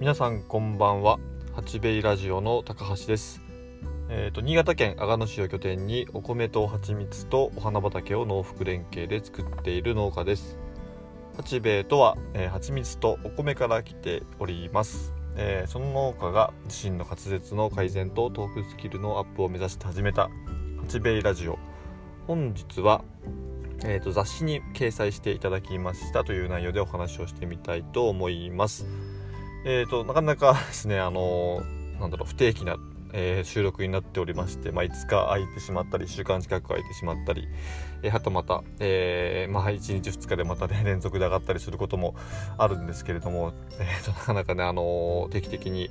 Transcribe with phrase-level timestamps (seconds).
[0.00, 1.18] 皆さんこんばんは。
[1.52, 3.42] 八兵衛ラジオの高橋です。
[4.08, 10.56] えーと、新潟県阿賀野市を拠点にお米と蜂蜜とお花畑を農福連携で作っている農家です。
[11.36, 20.30] 八兵衛とは、えー、蜂蜜とお米から来ております、えー、その農家が自身の滑舌の改善とトークスキルのアップを目指して始めた
[20.80, 21.58] 八兵衛ラジオ。
[22.26, 23.04] 本日は
[23.84, 28.86] えーと、雑誌に掲載していただきましたという内容でお話をしてみたいと思います。
[29.64, 31.62] えーと、なかなかですね、あの、
[32.00, 32.78] なんだろう、不定期な、
[33.12, 37.46] えー、収録になっておりまして、まあ、5日空いてしまったり、1週間近く空いてしまったり、
[38.02, 42.14] えー、はたまた、えー、まあ、1日2日でまたね、 連続で上がったりすることも
[42.56, 45.90] あるんですけれども、えーと、なかなかね、あの定期的に、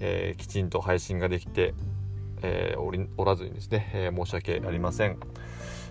[0.00, 1.74] えきちんと配信ができて、
[2.42, 5.18] えおりおらずにですね、え申し訳ありません。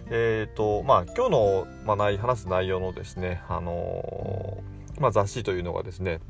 [0.10, 4.64] えーとまあ、今日の、まあ、話す内容のですね、あの、
[5.00, 6.22] まあ、雑誌というのがですね、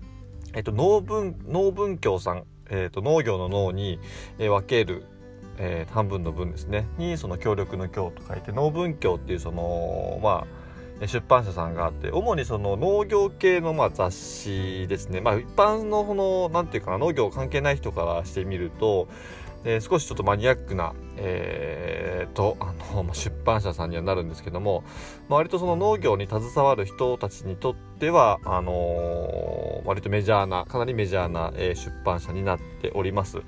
[0.53, 3.99] えっと、農文農文教さん、えっと、農業の農に、
[4.39, 5.05] えー、分ける、
[5.57, 6.87] えー、半分の分ですね。
[6.97, 10.45] にその協力の協と書いて農文教っていうそのま
[11.01, 15.21] あ出版社さんがあって主にその農業系のまあ雑誌ですね。
[15.21, 19.07] まあ一般のこのなんていうかな農業関係ない人からしてみると
[19.69, 24.85] えー、少しちょっとマニアックな、えー、とあの 出版社さんにはなるんですけども、
[25.27, 33.41] まあ、割とその農業に携わる人たちにとってはあのー、割とメジャーなかなりメジャーな、えー、出版社になっております。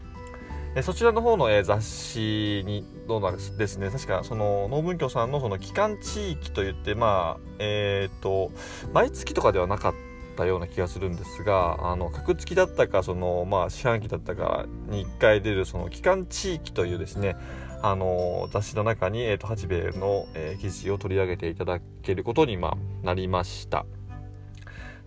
[0.75, 8.51] えそちらの方の、え雑誌にどうなんですね確かその農文教さんのその期間地域といってまあえっ、と
[8.93, 10.08] 毎月とかではなかった
[10.39, 17.35] ったような気がするんですがあの格付きだったかその、まあ、四半期だったかに1回出るその期間地域というですね
[17.81, 23.85] あの雑誌の中に、えーと、八兵衛の、えー、記事を取り上げていただけることに、まあ、なりました。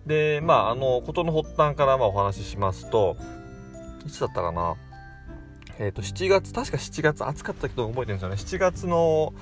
[0.07, 3.15] でまああの事の発端からまあお話ししますと
[4.05, 4.75] いつだったかな
[5.79, 9.33] えっ、ー、と7月確か7月暑かったけど覚えてるんですよね7月の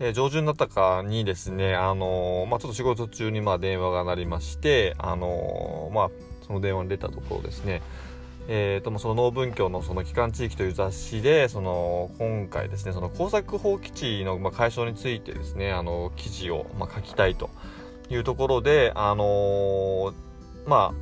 [0.00, 6.10] えー、上旬だったかにですね、あのー、まあ、ちょっと仕事中にまあ電話が鳴りまして、あのー、まあ、
[6.46, 7.82] その電話に出たところですね、
[8.46, 17.50] えーと、その農文教のその機関地域という雑誌で、その今回ですね、その工作放棄地のまあ解消についてですね、あの記事をまあ書きたいと
[18.08, 20.14] いうところで、あの
[20.66, 20.94] ま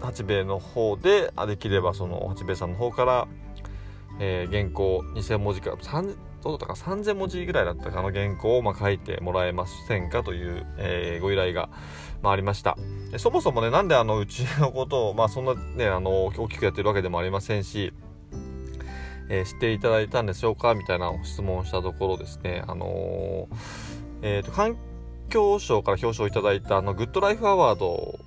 [0.00, 3.28] あ、八兵衛の方で、できればその八兵衛さんの方から、
[4.18, 5.76] えー、原稿2000文字から
[6.42, 11.68] どうだったか3000文字ぐらいだったかの原稿をま書いてもらえませんかという、えー、ご依頼が、
[12.22, 12.76] まあ、ありました。
[13.18, 17.92] そもそもねなんであのうちのことを、まあ、そんなねあの大きくやってるわけでもありませんし、
[19.28, 22.64] えー、知っていただいたんでしょうかみたいな質問をしたところですね。
[22.66, 23.56] あのー、
[24.22, 24.76] えーと、環
[25.28, 28.18] 境省から表彰いただいたあのグッドライフアワード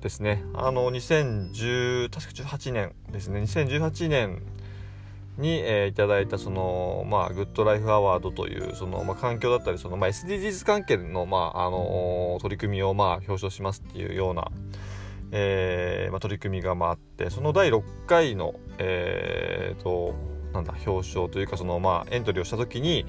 [0.00, 0.44] ですね。
[0.54, 3.40] あの2010確か18年ですね。
[3.40, 4.42] 2018年
[5.38, 14.50] に、えー、いただいたその、まあ、グッドライフアワードというその、まあ、環境だったり、まあ、SDGs 関係の、まああのー、取り組みを、まあ、表彰しますっていうような、
[15.32, 20.14] えーまあ、取り組みが、まあ、あってその第6回の、えーと、
[20.52, 23.06] なんだ表彰というかその、まあ、エントリーをした時に、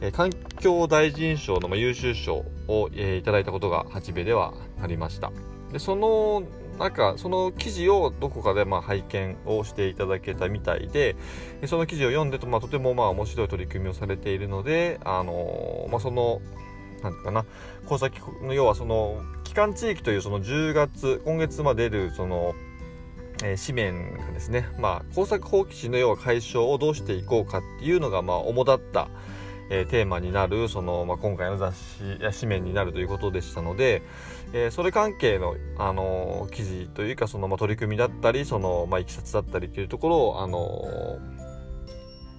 [0.00, 5.30] えー、環境大臣賞の、まあ、優秀賞を、えー、いただいたことが八兵衛ではありました。
[5.72, 6.42] でその
[6.80, 11.14] なんかその記事をどこかでまあ拝見をしていただけたみたいで
[11.66, 16.40] その記事を読んでと、まあ、とてもまあ面白い取り組みをされているので、あのまあ、その
[17.02, 17.44] なんていうかな
[17.84, 22.54] 工作の要はその期間地域というその10月今月まで出るその
[23.42, 29.08] え、紙面がですね、まあ、工作放棄地の要は解消をどうしていこうかっていうのが、まあ、主だった、
[29.70, 34.02] えー、テーマになるその、まあ、今回の雑誌や紙面になるということでしたので、
[34.52, 41.18] えー、それ関係の、あのー、記事というかその、まあ、取り組みだったりその、まあ、いきさつだったりというところを、あの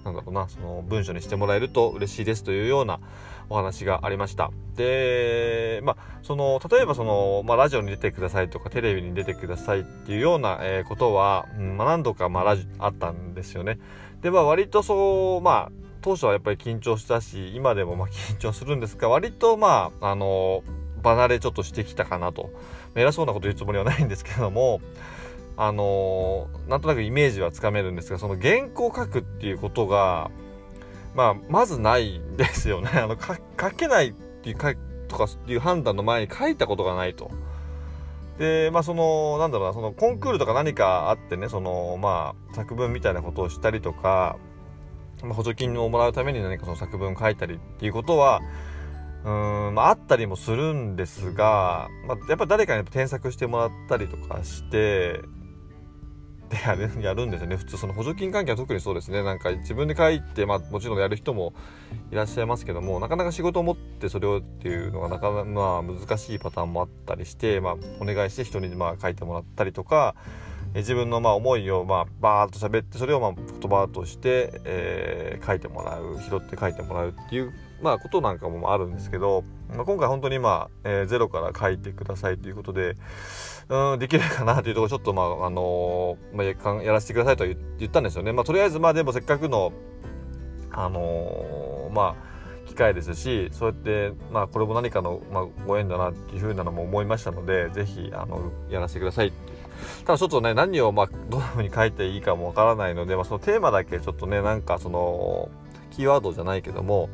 [0.04, 3.00] なんだろうなその文章にしてもらえると嬉しいですというような
[3.48, 4.50] お話がありました。
[4.76, 13.78] でまあその例えばその、まあ、ラジオに出てくださいとかテレビに出てくださいっていうような、えー、ことは、うんまあ、何度か、まあ、ラジあったんですよね。
[14.22, 20.62] でまあ割とそうまあ当初はやっぱり緊張したし今でもま緊張するんですが割とまああの
[21.02, 22.50] 離れちょっとしてきたかなと
[22.94, 24.80] 偉そうなこと言うつもりはないんですけども
[25.56, 30.30] あのなんとなくイメージはつかめるんですがその原稿を書くっていうことが
[31.14, 34.74] まあまずないですよね あの書けないっていうか
[35.08, 37.30] とかっていう判断の前に書いたことがないと。
[38.38, 44.36] でまあそのなんだろうなそのコンクールとか何かあってねそのまあ作文みたいなことをしたりとか、
[45.22, 48.40] 補助金をもらうために何かその作文を書いたりっていうことは
[49.24, 49.28] う
[49.70, 55.20] ん、まあ、あったりもするんですが、まあ、やっぱ誰かに添削してもらったりとかして
[56.52, 57.56] ってやるやるんですよね。
[57.56, 59.22] 普通その補助金関係は特にそうですね。
[59.22, 61.54] なんか自分で書いて、まあ、もちろんやる人も
[62.10, 70.14] いらっしゃいますけどもなかなか仕事を持ってそれをっていうのがなかなか、難しいパターンもあったりして、まあ、お願いして人にまあ書いてもらったりとか
[70.74, 77.52] 自分のまあ思いをまあバーッと喋ってそれをまあ言葉として、えー、書いてもらう拾って書いてもらうっていう
[77.82, 82.96] まあことなんかもあるんですけど、まあ、今回本当にまあ、えー、ゼロから書いてくださいということで
[83.68, 86.44] うんできるかなというところちょっとまああのー、ま
[86.78, 87.56] あ、やらせてくださいと言
[87.88, 88.32] ったんですよね。
[88.32, 89.72] まあ、とりあえずまあでもせっかくの
[90.70, 92.32] あの、まあ
[92.72, 99.32] 機会ですしそうやって、まあ、これも何かの、まあ、ご縁だなっていうふうなのも思いましたので是非やらせてください
[100.04, 105.50] ただちょっとね何を、まあ、どういうふうに書いていいかもわからないので、まあ、そのテーマだけちょっとねなんかその
[105.90, 107.10] キーワードじゃないけども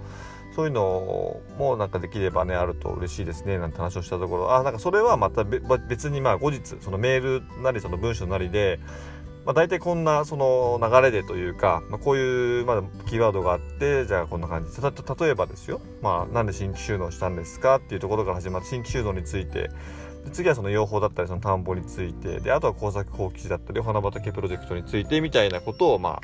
[0.55, 4.55] そういうのもなんかできればねあると嬉しいですねなんて話をしたところ。
[4.55, 8.81] あなんかそれはまた別にまあ後日そのメールなりその文章なりで
[9.49, 14.71] まあ、大体こんなその流れでというか、まあ、こういうまあキーワードがあってじゃあこんな感じ。
[14.79, 19.71] 例えばですよ、まあ、なんで新規収納したんですかっていうところから始まって新規収納について
[20.33, 26.21] 次はその養蜂だったりその田んぼについてであとは工作放棄地だったり花畑プロジェクトについてみたいなことをまあ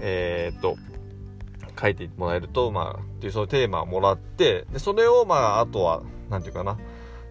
[0.00, 0.76] えー、っと
[1.80, 6.78] 書いてもらえるとまあっていうそのテーマをもらってでそれをまああとは何て言うかな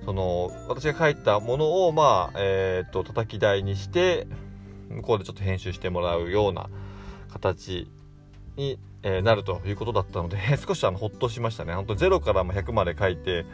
[0.06, 4.28] その私が書いたものをまあえー、っと叩き台にして
[4.89, 6.69] 向こうでちょっと編集してもらうような
[7.31, 7.89] 形
[8.56, 11.74] に、えなるということだったので 少しあのほっとしましたね。
[11.74, 13.46] 本当0から100まで書いて、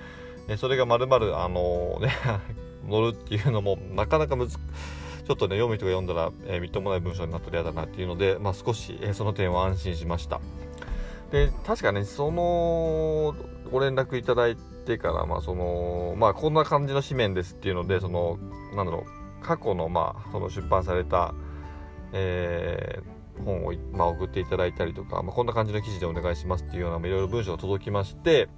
[0.50, 2.12] えそれがまるまるあのね
[2.88, 10.42] 乗るっていうのもなかなか難ちょっとね読む人が読んだら、えー、みっともない文章になったら嫌だなっていうので、まあ、少し、えー、その点は安心しました。
[11.32, 13.36] で確かねその
[13.72, 18.40] ご連絡いただいてからまあそのまあこんな感じの紙面ですっていうのでその
[18.76, 21.36] なんだろう過去の,、まあその出版された、
[22.12, 28.50] えー、本を、まあ、送っていただいたりとか、まあ、こんな感じの記事でお願いしますっていうようないろいろ文章が届きまして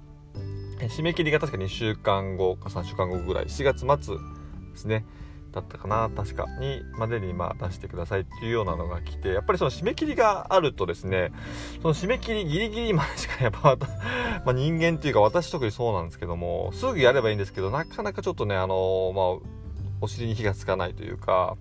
[0.80, 5.04] 締め切りが確か2週間後か3週間後ぐらい4月末ですね。
[5.52, 11.30] だったかな確かにまでにまあ出してくださいっていうようなのが来てやっぱりその締め切りがあるとですね
[11.82, 13.76] その締め切りギリギリまでしかやっぱ
[14.46, 19.62] ま人間っていうか私特にそうなんですけどもすぐやればいいんですけどなかなかちょっとねあのまあ
[20.00, 21.56] お尻に火がつかないというか、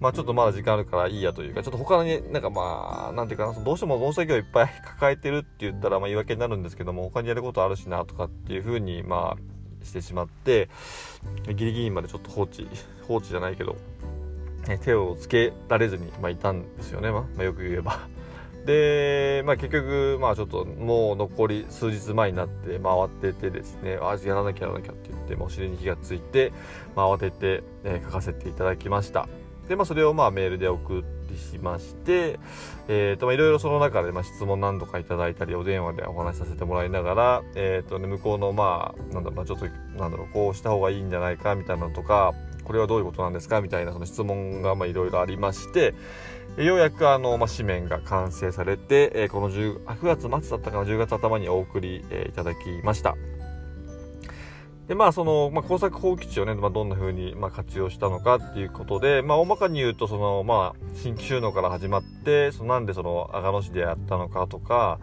[0.00, 10.68] まあちょっとまだ時間あるからいいやというか、ちょっと他になんかまあ、なんていうかな、どうしても農作業いっぱい抱えてるって言ったらまあ言い訳になるんですけども、他にやることあるしなとかっていうふうにまあしてしまって、
[11.46, 12.66] ギリギリまでちょっと放置、
[13.06, 13.76] 放置じゃないけど、
[14.78, 18.00] 手をつけられずに、まあ、いたんですよね、まあ、よく言えば。
[18.66, 26.52] で、まあ、結局、まあ、ちょっともう残り数日前になって回っててですねああやらなきゃやらなきゃって言ってもうお尻に火がついて、
[26.94, 29.28] まあ、慌てて、えー、書かせていただきました
[29.70, 32.40] で、まあ、それをまあメールで送ってしまして、
[32.88, 42.34] えーとまあ、いろいろその中でまあ質問何度かいただいたりお電話でお話しさせてもらいながら、えーとね、向こうのまあなんだろう、まあ、ちょっとなんだろうこうした方がいいんじゃないかみたいなのとか
[42.64, 43.60] これはどういうことなんですか？
[43.60, 45.94] みたいなその質問がまあいろいろありまして
[46.56, 53.16] ようやくあの、まあ、紙面が完成されて、えー、この10 9月末だったかな10月頭にお送り、えー、いただきました。
[54.90, 64.98] でまあその、まあ、工作放棄地をね、まあ、どんな風にまに、あ、活用したのかっていうことで、まあ、大まかに言うとその、まあ、新規収納から始まってそのなんでその阿賀野市でやったのかとか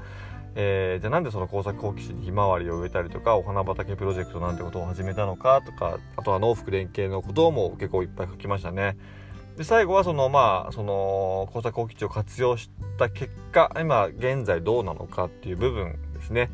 [0.60, 8.98] えー、じゃあなんでその工作放棄地にひまわりを植えたりとかお花畑プロジェクトなんてことを始めたのかとかあとは農福連携のことも結構いっぱい書きましたね。
[9.56, 16.50] で最後はそのまあその工作放棄地を活用した結果今現在どうなのかっていう部分ですね。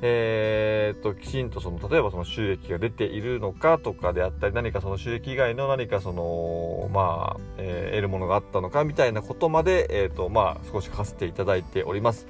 [0.00, 12.26] えー、ときちんとその例えばその収益が出ているのかとかであったり何かその収益以外の何かそのまあ、えー、得るものがあったのかみたいなことまで、えーとまあ、少し書かせていただいております。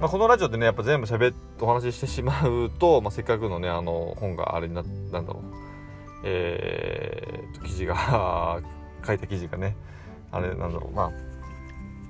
[0.00, 5.62] まあ、このラジオでねやっぱ全部喋ってお話ししてしまうと、まあ、せっかくのねあの本があれにななんだろう
[6.24, 8.60] えー、と記事が
[9.06, 9.76] 書いた記事がね
[10.32, 11.12] あれなんだろうまあ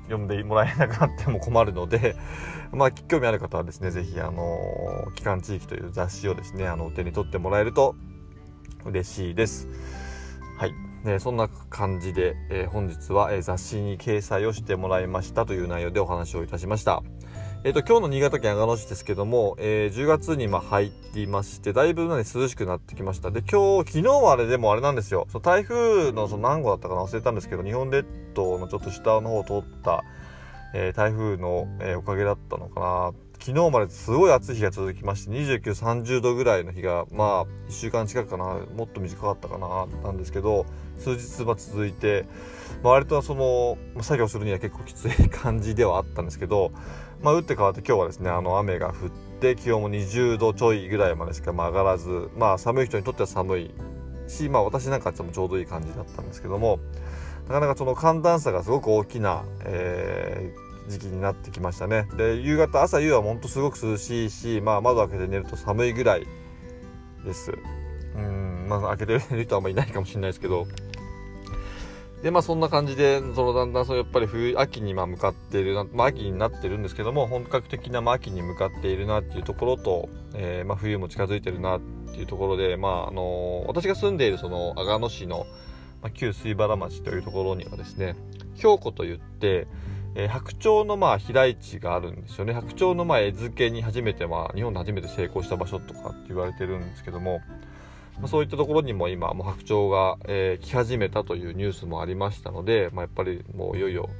[0.05, 2.17] 読んでもらえなくなっても困るので、
[2.73, 7.95] まあ、興味ある方はですね、是非あの、機関地域という雑誌をですね、あの、手に取ってもらえると
[8.85, 9.69] 嬉しいです。
[10.59, 10.75] はい。
[11.05, 17.03] ね、そんな感じで、えー、本日は、えー、雑誌に掲載をしてもらいましたという内容でお話をいたしました。
[17.65, 23.31] えっ、ー、と、今日の新潟県阿賀野市ですけども、えー、10月にま入っていまして、だいぶ、ね、涼しくなってきました。
[23.31, 25.29] で、今日、昨日はあれでもあれなんですよ。
[25.31, 28.05] その台風のその何号だったかな忘れたんですけど、日本列
[28.35, 30.03] 島のちょっと下の方を通った、
[30.75, 33.13] えー、台風の、えおかげだったのかな。
[33.45, 38.45] 昨日まですごい暑い日が続きまして29、30度ぐらいの日がまあ1週間近くかな
[38.77, 40.65] もっと短かったかななんですけど
[41.01, 42.25] 数日は続いて、
[42.85, 46.71] まあ、割とその作業するには結構きつい感じではあったんですけど、
[47.21, 53.75] まあ、打って変わって今日はですねあの雨が降って気温も20度ちょいぐらいまでしか上がらずまあ寒い人にとっては寒い
[54.29, 56.79] しまあ私なんかはちょうどいい感じだったんですけども
[57.49, 62.09] なかなかその寒暖差がすごく大きな、えー、時期になってきましたね。
[62.17, 66.27] で夕方朝夕はほんとすごく涼しいし、まあ、窓開けて寝ると寒いぐらい
[67.25, 67.53] です。
[68.17, 70.67] うんまあ開けて寝る人はあんまりいないかもしれないですけど。
[72.23, 85.47] でまあそんな感じでそのだんだんそうやっぱり冬秋にま向かっているな、まあ、秋になってるんですけども本格的なま秋に向かっているなっていうところと、えー、ま、冬も近づいてるなっていうところで、まああのー、私が住んでいるその阿賀野市の、
[86.01, 88.15] ま、旧水原町というところにはですね
[88.63, 89.67] 氷湖といって、
[90.15, 92.53] えー、白鳥のまあ飛来地があるんですよね。
[92.53, 97.41] 白鳥のまあ餌付けに初めて、まあ、日本で初めて成功した場所とかって言われてるんですけども
[98.21, 104.11] まあ、そういったところにも今もう白鳥が、えー、来始めたというニュースもありましたので、まあ、やっぱりもういよいよ、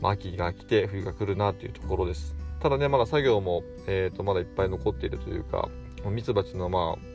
[0.00, 2.34] まあ、秋が来て冬が来るなというところです。
[2.60, 5.68] ただねまだ作業も、えー、とまだいっぱい残っているというか
[6.06, 7.14] ミツバチのまあ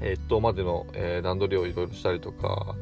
[0.00, 2.74] えー、っとまでの、えー、段取りをいろいろしたりとか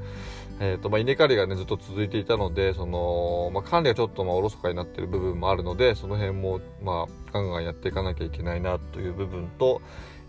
[0.61, 9.81] えーとまあ、稲刈りが、ね、ずっと続いていたのでその、まあ、管理がちょっとまあおろそかになっている部分もあるのでその辺も、まあ、ガンガンやっていかなきゃいけないなという部分と,、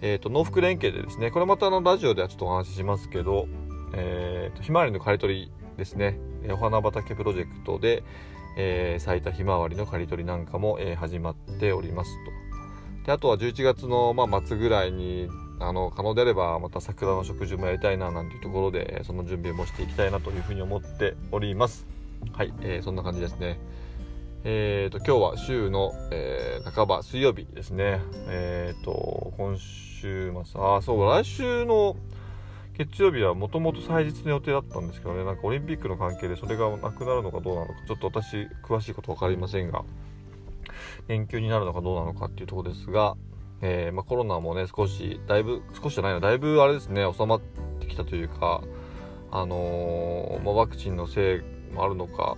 [0.01, 3.47] えーと、農福連携でですねこれまたあのラジオではちょっとお話ししますけど、
[3.93, 6.19] えーと、ひまわりの刈り取りですね
[6.51, 8.03] お花畑プロジェクトで、
[8.55, 13.05] えー、咲いたひまわりの刈り取りなんかも、えー、始まっておりますと。
[13.05, 21.85] であとは11月の、まあ、末ぐらいにあの可能であればまた桜の植樹もやりたいななんていうところでその準備もしていきたいなというふうに思っております。
[22.33, 23.59] はい、えー、そんな感じですね。
[24.45, 27.99] えーと、今日は週の、えー、半ば水曜日ですね。
[28.27, 31.97] えーと今週末ああそう来週の
[32.77, 35.25] 月曜日はもともと祭日の予定だったんですけどね。
[35.25, 39.83] なんかオリンピックの関係でそれがなくなるのかどうなのかちょっと私詳しいこと分かりませんが
[41.09, 43.17] 連休になるのかどうなのかっていうところですが
[43.61, 47.41] えー、まあ、コロナもね少しだいぶ少しじゃないなだいぶあれですね収まっ
[47.79, 48.61] てきたというか
[49.31, 52.37] あのー、まあ、ワクチンのせいもあるのか、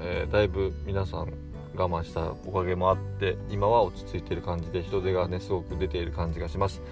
[0.00, 1.32] えー、だいぶ皆さん
[1.74, 6.82] 我慢したおかげもあって今は落ち着いている感じで人手がねすごく出ている感じがします、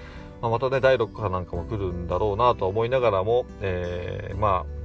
[0.40, 4.80] まあ、またね第6波なんかも来るんだろうなと思いながらも、えまあ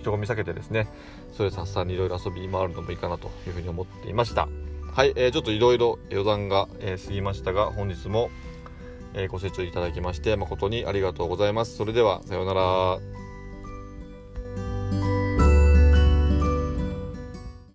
[0.00, 0.88] 人混み避けてですね
[1.32, 4.48] ストレス発散にいろいろ遊び回るのもいいかなというふうに思っていました。
[4.94, 8.30] はい、えー、ちょっといろいろ余談が、えー、過ぎましたが、本日も、
[9.14, 11.78] えー、ご清聴いただきまして誠にありがとうございます。
[11.78, 13.21] それでは、さようなら。